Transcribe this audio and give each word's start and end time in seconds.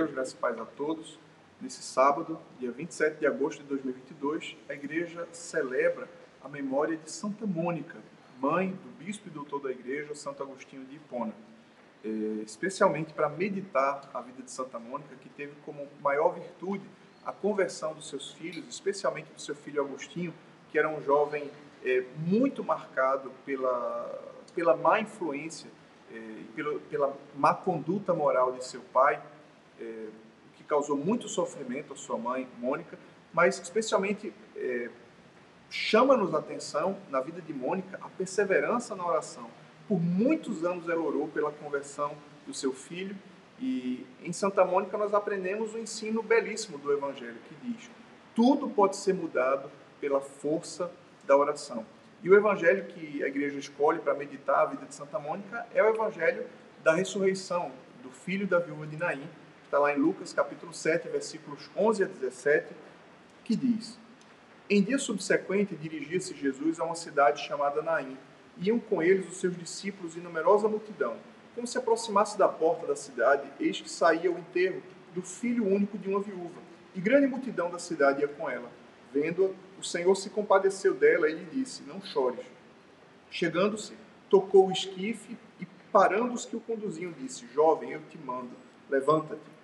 Deus, 0.00 0.12
graças 0.12 0.32
e 0.32 0.36
paz 0.36 0.58
a 0.58 0.64
todos. 0.64 1.18
Nesse 1.60 1.82
sábado, 1.82 2.38
dia 2.58 2.72
27 2.72 3.18
de 3.18 3.26
agosto 3.26 3.62
de 3.62 3.68
2022, 3.68 4.56
a 4.66 4.72
igreja 4.72 5.28
celebra 5.30 6.08
a 6.42 6.48
memória 6.48 6.96
de 6.96 7.10
Santa 7.10 7.44
Mônica, 7.46 7.98
mãe 8.40 8.70
do 8.70 9.04
bispo 9.04 9.28
e 9.28 9.30
doutor 9.30 9.60
da 9.60 9.70
igreja, 9.70 10.14
Santo 10.14 10.42
Agostinho 10.42 10.86
de 10.86 10.96
Hipona. 10.96 11.34
É, 12.02 12.08
especialmente 12.46 13.12
para 13.12 13.28
meditar 13.28 14.08
a 14.14 14.22
vida 14.22 14.42
de 14.42 14.50
Santa 14.50 14.78
Mônica, 14.78 15.14
que 15.16 15.28
teve 15.28 15.52
como 15.66 15.86
maior 16.02 16.30
virtude 16.30 16.84
a 17.22 17.30
conversão 17.30 17.92
dos 17.92 18.08
seus 18.08 18.32
filhos, 18.32 18.66
especialmente 18.66 19.30
do 19.34 19.40
seu 19.40 19.54
filho 19.54 19.82
Agostinho, 19.82 20.32
que 20.72 20.78
era 20.78 20.88
um 20.88 21.02
jovem 21.02 21.50
é, 21.84 22.04
muito 22.16 22.64
marcado 22.64 23.30
pela, 23.44 24.18
pela 24.54 24.74
má 24.74 24.98
influência 24.98 25.70
é, 26.10 26.16
e 26.16 26.48
pela, 26.56 26.80
pela 26.88 27.16
má 27.36 27.52
conduta 27.52 28.14
moral 28.14 28.52
de 28.52 28.64
seu 28.64 28.80
pai, 28.94 29.22
é, 29.80 30.06
que 30.56 30.64
causou 30.64 30.96
muito 30.96 31.28
sofrimento 31.28 31.92
à 31.92 31.96
sua 31.96 32.18
mãe, 32.18 32.48
Mônica, 32.58 32.98
mas 33.32 33.60
especialmente 33.60 34.32
é, 34.56 34.90
chama-nos 35.70 36.34
a 36.34 36.38
atenção 36.38 36.96
na 37.08 37.20
vida 37.20 37.40
de 37.40 37.52
Mônica 37.52 37.98
a 38.02 38.08
perseverança 38.08 38.94
na 38.94 39.06
oração. 39.06 39.48
Por 39.88 40.00
muitos 40.00 40.64
anos 40.64 40.88
ela 40.88 41.00
orou 41.00 41.28
pela 41.28 41.50
conversão 41.50 42.12
do 42.46 42.54
seu 42.54 42.72
filho 42.72 43.16
e 43.58 44.06
em 44.22 44.32
Santa 44.32 44.64
Mônica 44.64 44.96
nós 44.96 45.14
aprendemos 45.14 45.74
o 45.74 45.76
um 45.76 45.80
ensino 45.80 46.22
belíssimo 46.22 46.78
do 46.78 46.92
Evangelho 46.92 47.36
que 47.48 47.54
diz: 47.66 47.90
tudo 48.34 48.68
pode 48.68 48.96
ser 48.96 49.14
mudado 49.14 49.70
pela 50.00 50.20
força 50.20 50.90
da 51.26 51.36
oração. 51.36 51.84
E 52.22 52.28
o 52.28 52.34
evangelho 52.34 52.84
que 52.84 53.22
a 53.22 53.28
igreja 53.28 53.58
escolhe 53.58 53.98
para 53.98 54.14
meditar 54.14 54.60
a 54.60 54.66
vida 54.66 54.86
de 54.86 54.94
Santa 54.94 55.18
Mônica 55.18 55.66
é 55.74 55.82
o 55.82 55.88
evangelho 55.88 56.44
da 56.82 56.94
ressurreição 56.94 57.72
do 58.02 58.10
filho 58.10 58.46
da 58.46 58.58
viúva 58.58 58.86
de 58.86 58.96
Naim, 58.96 59.28
está 59.70 59.78
lá 59.78 59.94
em 59.94 59.98
Lucas 59.98 60.32
capítulo 60.32 60.74
7, 60.74 61.08
versículos 61.08 61.70
11 61.76 62.02
a 62.02 62.06
17, 62.08 62.74
que 63.44 63.54
diz: 63.54 63.96
Em 64.68 64.82
dia 64.82 64.98
subsequente 64.98 65.76
dirigia-se 65.76 66.34
Jesus 66.34 66.80
a 66.80 66.84
uma 66.84 66.96
cidade 66.96 67.46
chamada 67.46 67.80
Naim. 67.80 68.18
Iam 68.58 68.80
com 68.80 69.00
eles 69.00 69.28
os 69.28 69.36
seus 69.36 69.56
discípulos 69.56 70.16
e 70.16 70.18
numerosa 70.18 70.66
multidão. 70.66 71.16
Como 71.54 71.68
se 71.68 71.78
aproximasse 71.78 72.36
da 72.36 72.48
porta 72.48 72.84
da 72.84 72.96
cidade, 72.96 73.48
eis 73.60 73.80
que 73.80 73.88
saía 73.88 74.32
o 74.32 74.38
enterro 74.38 74.82
do 75.14 75.22
filho 75.22 75.64
único 75.64 75.96
de 75.96 76.08
uma 76.08 76.18
viúva. 76.18 76.60
E 76.92 77.00
grande 77.00 77.28
multidão 77.28 77.70
da 77.70 77.78
cidade 77.78 78.22
ia 78.22 78.28
com 78.28 78.50
ela. 78.50 78.68
Vendo-a, 79.14 79.50
o 79.78 79.84
Senhor 79.84 80.16
se 80.16 80.30
compadeceu 80.30 80.94
dela 80.94 81.30
e 81.30 81.34
lhe 81.34 81.44
disse: 81.44 81.84
Não 81.84 82.02
chores. 82.02 82.44
Chegando-se, 83.30 83.92
tocou 84.28 84.66
o 84.66 84.72
esquife 84.72 85.38
e, 85.60 85.66
parando 85.92 86.34
os 86.34 86.44
que 86.44 86.56
o 86.56 86.60
conduziam, 86.60 87.12
disse: 87.12 87.46
Jovem, 87.54 87.92
eu 87.92 88.00
te 88.10 88.18
mando, 88.18 88.50
levanta-te. 88.90 89.59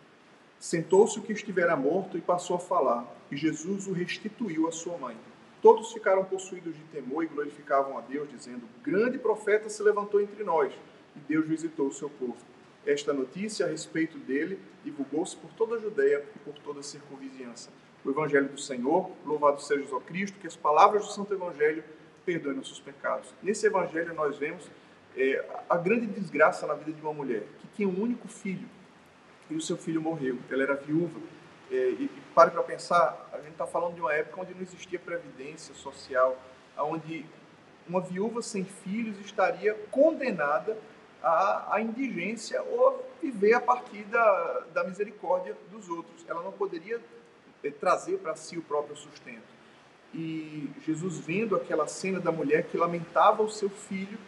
Sentou-se 0.58 1.18
o 1.18 1.22
que 1.22 1.32
estivera 1.32 1.76
morto 1.76 2.16
e 2.16 2.20
passou 2.20 2.56
a 2.56 2.60
falar, 2.60 3.06
e 3.30 3.36
Jesus 3.36 3.86
o 3.86 3.92
restituiu 3.92 4.66
à 4.66 4.72
sua 4.72 4.96
mãe. 4.96 5.16
Todos 5.60 5.92
ficaram 5.92 6.24
possuídos 6.24 6.74
de 6.74 6.82
temor 6.84 7.24
e 7.24 7.26
glorificavam 7.26 7.98
a 7.98 8.00
Deus, 8.00 8.28
dizendo: 8.30 8.62
Grande 8.82 9.18
profeta 9.18 9.68
se 9.68 9.82
levantou 9.82 10.20
entre 10.20 10.42
nós, 10.44 10.72
e 11.14 11.20
Deus 11.20 11.46
visitou 11.46 11.88
o 11.88 11.92
seu 11.92 12.08
povo. 12.08 12.36
Esta 12.86 13.12
notícia 13.12 13.66
a 13.66 13.68
respeito 13.68 14.16
dele 14.18 14.58
divulgou-se 14.84 15.36
por 15.36 15.50
toda 15.54 15.76
a 15.76 15.78
Judéia 15.78 16.24
e 16.34 16.38
por 16.38 16.54
toda 16.60 16.80
a 16.80 16.82
circunvizinhança 16.82 17.70
o 18.04 18.10
Evangelho 18.10 18.48
do 18.48 18.60
Senhor. 18.60 19.10
Louvado 19.24 19.60
seja 19.60 19.82
Jesus 19.82 20.04
Cristo, 20.04 20.38
que 20.38 20.46
as 20.46 20.56
palavras 20.56 21.06
do 21.06 21.12
Santo 21.12 21.34
Evangelho 21.34 21.82
perdoem 22.24 22.56
nossos 22.56 22.78
pecados. 22.78 23.34
Nesse 23.42 23.66
Evangelho 23.66 24.14
nós 24.14 24.38
vemos 24.38 24.70
é, 25.16 25.44
a 25.68 25.76
grande 25.76 26.06
desgraça 26.06 26.66
na 26.66 26.74
vida 26.74 26.92
de 26.92 27.02
uma 27.02 27.12
mulher 27.12 27.42
que 27.58 27.66
tinha 27.74 27.88
um 27.88 28.00
único 28.00 28.28
filho 28.28 28.68
e 29.50 29.54
o 29.54 29.60
seu 29.60 29.76
filho 29.76 30.00
morreu. 30.00 30.38
Ela 30.50 30.62
era 30.62 30.74
viúva. 30.74 31.20
É, 31.70 31.74
e, 31.74 32.04
e 32.04 32.22
pare 32.34 32.50
para 32.50 32.62
pensar, 32.62 33.28
a 33.32 33.38
gente 33.38 33.52
está 33.52 33.66
falando 33.66 33.94
de 33.94 34.00
uma 34.00 34.12
época 34.12 34.40
onde 34.40 34.54
não 34.54 34.62
existia 34.62 34.98
previdência 34.98 35.74
social, 35.74 36.36
onde 36.78 37.26
uma 37.88 38.00
viúva 38.00 38.42
sem 38.42 38.64
filhos 38.64 39.18
estaria 39.20 39.74
condenada 39.90 40.76
à, 41.22 41.74
à 41.76 41.80
indigência 41.80 42.62
ou 42.62 43.04
viver 43.22 43.54
a 43.54 43.60
partir 43.60 44.04
da, 44.04 44.64
da 44.72 44.84
misericórdia 44.84 45.56
dos 45.70 45.88
outros. 45.88 46.24
Ela 46.28 46.42
não 46.42 46.52
poderia 46.52 47.00
é, 47.62 47.70
trazer 47.70 48.18
para 48.18 48.36
si 48.36 48.58
o 48.58 48.62
próprio 48.62 48.96
sustento. 48.96 49.56
E 50.14 50.70
Jesus 50.84 51.18
vendo 51.18 51.56
aquela 51.56 51.86
cena 51.86 52.20
da 52.20 52.30
mulher 52.30 52.64
que 52.64 52.76
lamentava 52.76 53.42
o 53.42 53.50
seu 53.50 53.68
filho, 53.68 54.18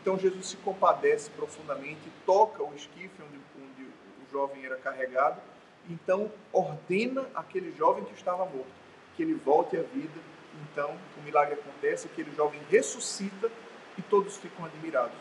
então 0.00 0.18
Jesus 0.18 0.48
se 0.48 0.56
compadece 0.58 1.30
profundamente, 1.30 2.00
toca 2.26 2.62
o 2.62 2.74
esquife 2.74 3.22
onde, 3.22 3.40
onde 3.56 3.88
jovem 4.34 4.66
era 4.66 4.76
carregado, 4.76 5.40
então 5.88 6.28
ordena 6.52 7.24
aquele 7.34 7.72
jovem 7.78 8.04
que 8.04 8.14
estava 8.14 8.44
morto 8.44 8.84
que 9.16 9.22
ele 9.22 9.34
volte 9.34 9.76
à 9.76 9.82
vida. 9.82 10.20
Então 10.62 10.90
o 11.16 11.22
milagre 11.22 11.54
acontece, 11.54 12.06
aquele 12.06 12.34
jovem 12.34 12.60
ressuscita 12.68 13.50
e 13.96 14.02
todos 14.02 14.36
ficam 14.36 14.64
admirados. 14.64 15.16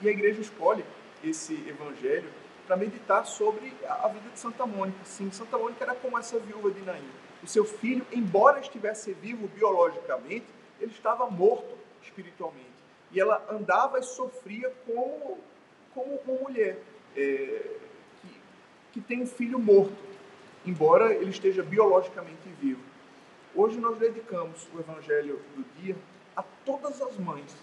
E 0.00 0.08
a 0.08 0.12
igreja 0.12 0.40
escolhe 0.40 0.84
esse 1.24 1.54
evangelho 1.68 2.30
para 2.66 2.76
meditar 2.76 3.26
sobre 3.26 3.72
a 3.86 4.06
vida 4.08 4.30
de 4.30 4.38
Santa 4.38 4.64
Mônica. 4.64 4.98
Sim, 5.04 5.30
Santa 5.32 5.58
Mônica 5.58 5.82
era 5.82 5.94
como 5.94 6.16
essa 6.16 6.38
viúva 6.38 6.70
de 6.70 6.80
Naim. 6.82 7.10
O 7.42 7.48
seu 7.48 7.64
filho, 7.64 8.06
embora 8.12 8.60
estivesse 8.60 9.12
vivo 9.14 9.48
biologicamente, 9.48 10.46
ele 10.80 10.92
estava 10.92 11.28
morto 11.28 11.76
espiritualmente. 12.02 12.68
E 13.10 13.20
ela 13.20 13.44
andava 13.50 13.98
e 13.98 14.02
sofria 14.02 14.72
como, 14.86 15.38
como 15.92 16.20
uma 16.24 16.40
mulher 16.42 16.78
é, 17.16 17.69
que 18.92 19.00
tem 19.00 19.22
um 19.22 19.26
filho 19.26 19.58
morto, 19.58 19.96
embora 20.66 21.14
ele 21.14 21.30
esteja 21.30 21.62
biologicamente 21.62 22.48
vivo. 22.60 22.82
Hoje 23.54 23.78
nós 23.78 23.98
dedicamos 23.98 24.68
o 24.74 24.78
Evangelho 24.78 25.40
do 25.56 25.64
dia 25.80 25.96
a 26.36 26.42
todas 26.64 27.00
as 27.02 27.16
mães 27.18 27.56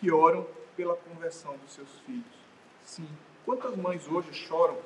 que 0.00 0.10
oram 0.10 0.46
pela 0.76 0.96
conversão 0.96 1.56
dos 1.58 1.72
seus 1.72 1.90
filhos. 2.06 2.44
Sim, 2.82 3.08
Quantas 3.44 3.76
mães 3.76 4.08
hoje 4.08 4.32
choram 4.32 4.76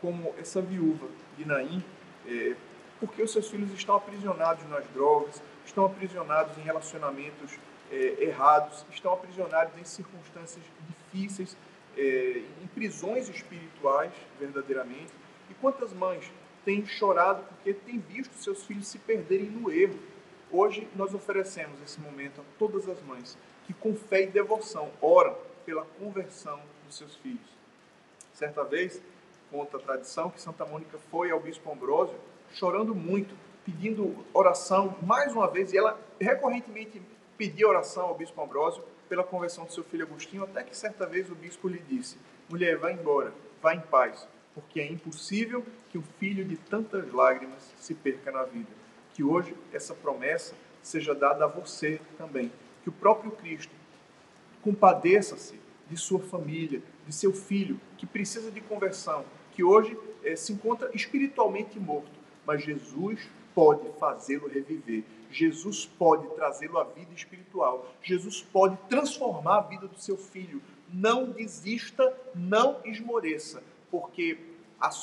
como 0.00 0.34
essa 0.38 0.60
viúva 0.60 1.06
de 1.36 1.44
Naim, 1.44 1.84
é, 2.26 2.56
porque 2.98 3.22
os 3.22 3.30
seus 3.30 3.48
filhos 3.48 3.72
estão 3.72 3.94
aprisionados 3.94 4.68
nas 4.68 4.84
drogas, 4.88 5.40
estão 5.64 5.86
aprisionados 5.86 6.58
em 6.58 6.62
relacionamentos 6.62 7.56
é, 7.92 8.24
errados, 8.24 8.84
estão 8.90 9.12
aprisionados 9.12 9.78
em 9.78 9.84
circunstâncias 9.84 10.64
difíceis, 10.88 11.56
é, 11.96 12.42
em 12.60 12.66
prisões 12.74 13.28
espirituais, 13.28 14.12
verdadeiramente. 14.38 15.12
E 15.50 15.54
quantas 15.54 15.92
mães 15.92 16.30
têm 16.64 16.84
chorado 16.86 17.42
porque 17.44 17.72
têm 17.72 17.98
visto 17.98 18.34
seus 18.34 18.64
filhos 18.64 18.86
se 18.86 18.98
perderem 18.98 19.50
no 19.50 19.70
erro? 19.70 19.98
Hoje 20.50 20.88
nós 20.96 21.14
oferecemos 21.14 21.80
esse 21.82 22.00
momento 22.00 22.40
a 22.40 22.44
todas 22.58 22.88
as 22.88 23.00
mães 23.02 23.36
que, 23.66 23.74
com 23.74 23.94
fé 23.94 24.22
e 24.22 24.26
devoção, 24.26 24.90
oram 25.00 25.36
pela 25.66 25.84
conversão 25.98 26.60
dos 26.86 26.96
seus 26.96 27.14
filhos. 27.16 27.46
Certa 28.32 28.64
vez, 28.64 29.02
conta 29.50 29.76
a 29.76 29.80
tradição, 29.80 30.30
que 30.30 30.40
Santa 30.40 30.64
Mônica 30.64 30.98
foi 31.10 31.30
ao 31.30 31.40
bispo 31.40 31.70
Ambrósio 31.70 32.16
chorando 32.52 32.94
muito, 32.94 33.34
pedindo 33.64 34.24
oração 34.32 34.96
mais 35.02 35.32
uma 35.32 35.48
vez, 35.48 35.72
e 35.72 35.76
ela 35.78 35.98
recorrentemente 36.20 37.02
pedia 37.36 37.68
oração 37.68 38.06
ao 38.06 38.14
bispo 38.14 38.42
Ambrósio 38.42 38.82
pela 39.08 39.24
conversão 39.24 39.64
do 39.64 39.72
seu 39.72 39.84
filho 39.84 40.04
Agostinho, 40.04 40.44
até 40.44 40.62
que 40.62 40.76
certa 40.76 41.06
vez 41.06 41.30
o 41.30 41.34
bispo 41.34 41.68
lhe 41.68 41.78
disse: 41.78 42.16
Mulher, 42.48 42.76
vá 42.78 42.90
embora, 42.90 43.32
vá 43.60 43.74
em 43.74 43.80
paz, 43.80 44.26
porque 44.58 44.80
é 44.80 44.90
impossível 44.90 45.64
que 45.88 45.96
um 45.96 46.02
filho 46.18 46.44
de 46.44 46.56
tantas 46.56 47.12
lágrimas 47.12 47.72
se 47.78 47.94
perca 47.94 48.32
na 48.32 48.42
vida. 48.42 48.68
Que 49.14 49.22
hoje 49.22 49.54
essa 49.72 49.94
promessa 49.94 50.54
seja 50.82 51.14
dada 51.14 51.44
a 51.44 51.48
você 51.48 52.00
também. 52.16 52.50
Que 52.82 52.88
o 52.88 52.92
próprio 52.92 53.30
Cristo 53.30 53.72
compadeça-se 54.60 55.60
de 55.88 55.96
sua 55.96 56.18
família, 56.18 56.82
de 57.06 57.14
seu 57.14 57.32
filho, 57.32 57.80
que 57.96 58.04
precisa 58.04 58.50
de 58.50 58.60
conversão, 58.60 59.24
que 59.52 59.62
hoje 59.62 59.96
é, 60.24 60.34
se 60.34 60.52
encontra 60.52 60.90
espiritualmente 60.92 61.78
morto, 61.78 62.10
mas 62.44 62.62
Jesus 62.64 63.28
pode 63.54 63.88
fazê-lo 63.98 64.48
reviver. 64.48 65.04
Jesus 65.30 65.86
pode 65.86 66.26
trazê-lo 66.34 66.78
à 66.78 66.84
vida 66.84 67.14
espiritual. 67.14 67.94
Jesus 68.02 68.42
pode 68.42 68.76
transformar 68.88 69.58
a 69.58 69.62
vida 69.62 69.86
do 69.86 70.00
seu 70.00 70.16
filho. 70.16 70.60
Não 70.92 71.30
desista, 71.30 72.12
não 72.34 72.80
esmoreça, 72.84 73.62
porque 73.90 74.38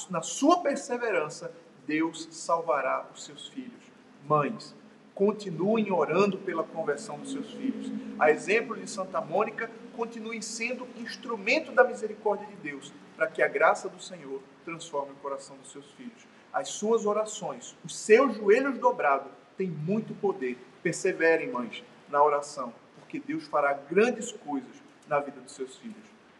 na 0.09 0.21
sua 0.21 0.61
perseverança 0.61 1.51
Deus 1.85 2.27
salvará 2.31 3.07
os 3.13 3.23
seus 3.23 3.47
filhos. 3.47 3.91
Mães, 4.27 4.75
continuem 5.13 5.91
orando 5.91 6.37
pela 6.37 6.63
conversão 6.63 7.17
dos 7.19 7.31
seus 7.31 7.51
filhos. 7.51 7.91
A 8.19 8.31
exemplo 8.31 8.75
de 8.75 8.89
Santa 8.89 9.21
Mônica, 9.21 9.69
continuem 9.95 10.41
sendo 10.41 10.87
instrumento 10.97 11.71
da 11.71 11.83
misericórdia 11.83 12.47
de 12.47 12.55
Deus, 12.55 12.93
para 13.15 13.27
que 13.27 13.41
a 13.41 13.47
graça 13.47 13.87
do 13.87 14.01
Senhor 14.01 14.41
transforme 14.65 15.13
o 15.13 15.15
coração 15.15 15.55
dos 15.57 15.71
seus 15.71 15.89
filhos. 15.91 16.27
As 16.51 16.69
suas 16.69 17.05
orações, 17.05 17.75
os 17.83 17.95
seus 17.95 18.35
joelhos 18.35 18.77
dobrados, 18.77 19.31
têm 19.57 19.69
muito 19.69 20.13
poder. 20.15 20.57
Perseverem, 20.83 21.51
mães, 21.51 21.83
na 22.09 22.23
oração, 22.23 22.73
porque 22.99 23.19
Deus 23.19 23.45
fará 23.45 23.73
grandes 23.73 24.31
coisas 24.31 24.83
na 25.07 25.19
vida 25.19 25.39
dos 25.39 25.53
seus 25.53 25.77
filhos. 25.77 25.95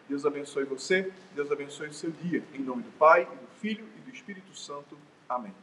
Deus 0.07 0.25
abençoe 0.25 0.66
você, 0.66 1.12
Deus 1.34 1.52
abençoe 1.52 1.88
o 1.88 1.94
seu 1.94 2.12
dia. 2.12 2.44
Em 2.54 2.60
nome 2.60 2.84
do 2.84 2.92
Pai, 2.92 3.24
e 3.24 3.25
do 3.25 3.48
Filho 3.60 3.86
e 3.98 4.10
do 4.10 4.16
Espírito 4.16 4.56
Santo. 4.56 4.98
Amém. 5.28 5.54